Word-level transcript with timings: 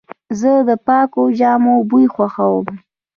زه 0.39 0.51
د 0.67 0.71
پاکو 0.87 1.23
جامو 1.39 1.75
بوی 1.89 2.05
خوښوم. 2.13 2.67